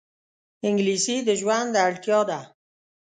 [0.67, 2.39] انګلیسي د ژوند اړتیا ده